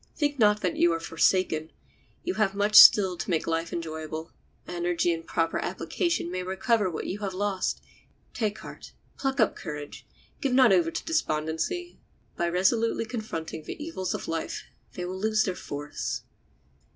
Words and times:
Think 0.15 0.39
not 0.39 0.61
that 0.61 0.77
you 0.77 0.91
are 0.93 0.99
forsaken; 0.99 1.69
you 2.23 2.33
have 2.33 2.55
much 2.55 2.75
still 2.77 3.15
to 3.17 3.29
make 3.29 3.45
life 3.45 3.71
enjoyable. 3.71 4.31
Energy 4.67 5.13
and 5.13 5.23
proper 5.27 5.59
application 5.59 6.31
may 6.31 6.41
recover 6.41 6.89
what 6.89 7.05
you 7.05 7.19
have 7.19 7.35
lost; 7.35 7.81
take 8.33 8.57
heart; 8.57 8.93
pluck 9.19 9.39
up 9.39 9.55
courage; 9.55 10.07
give 10.41 10.53
not 10.53 10.73
over 10.73 10.89
to 10.89 11.05
despondency; 11.05 11.99
by 12.35 12.49
resolutely 12.49 13.05
confronting 13.05 13.61
the 13.65 13.77
evils 13.77 14.15
of 14.15 14.27
life 14.27 14.63
they 14.93 15.05
will 15.05 15.19
lose 15.19 15.43
their 15.43 15.53
force. 15.53 16.23